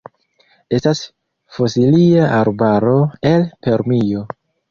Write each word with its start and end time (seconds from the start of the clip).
Estas 0.77 1.01
fosilia 1.57 2.23
arbaro 2.39 2.97
el 3.35 3.47
Permio. 3.67 4.27